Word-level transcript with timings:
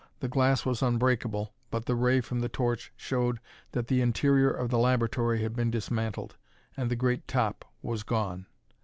The 0.19 0.27
glass 0.27 0.65
was 0.65 0.81
unbreakable, 0.81 1.53
but 1.69 1.85
the 1.85 1.93
ray 1.93 2.21
from 2.21 2.39
the 2.39 2.49
torch 2.49 2.91
showed 2.97 3.37
that 3.73 3.85
the 3.87 4.01
interior 4.01 4.49
of 4.49 4.71
the 4.71 4.79
laboratory 4.79 5.43
had 5.43 5.55
been 5.55 5.69
dismantled, 5.69 6.37
and 6.75 6.89
the 6.89 6.95
great 6.95 7.27
top 7.27 7.65
was 7.83 8.01
gone. 8.01 8.47